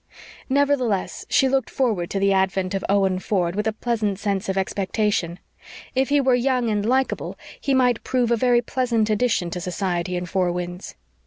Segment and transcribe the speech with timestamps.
[0.49, 4.57] Nevertheless, she looked forward to the advent of Owen Ford with a pleasant sense of
[4.57, 5.37] expectation.
[5.93, 10.15] If he were young and likeable he might prove a very pleasant addition to society
[10.15, 10.95] in Four Winds.